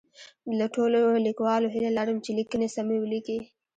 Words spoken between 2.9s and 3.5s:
ولیکي